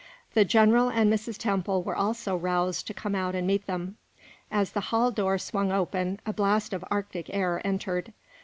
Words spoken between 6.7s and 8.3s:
of arctic air entered.